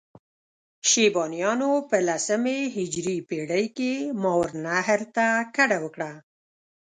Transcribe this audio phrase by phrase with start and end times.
[0.89, 6.11] شیبانیانو په لسمې هجري پېړۍ کې ماورالنهر ته کډه وکړه.